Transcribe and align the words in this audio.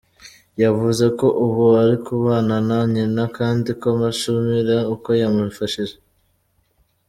Yavuze 0.63 1.05
ko 1.19 1.27
ubu 1.45 1.63
ari 1.81 1.97
kubana 2.05 2.55
na 2.67 2.79
nyina, 2.93 3.23
kandi 3.37 3.67
ko 3.79 3.87
amushimira 3.93 4.77
uko 4.93 5.09
yamufashije. 5.21 5.95